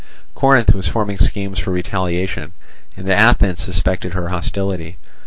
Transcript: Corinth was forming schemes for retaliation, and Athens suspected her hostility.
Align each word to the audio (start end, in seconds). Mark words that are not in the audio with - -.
Corinth 0.33 0.73
was 0.73 0.87
forming 0.87 1.19
schemes 1.19 1.59
for 1.59 1.69
retaliation, 1.69 2.53
and 2.97 3.07
Athens 3.07 3.61
suspected 3.61 4.13
her 4.15 4.29
hostility. 4.29 4.97